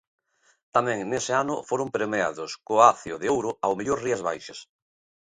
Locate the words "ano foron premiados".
1.43-2.51